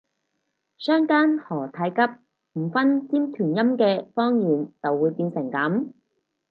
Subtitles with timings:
[0.79, 1.97] 相姦何太急，
[2.59, 5.91] 唔分尖團音嘅方言就會變成噉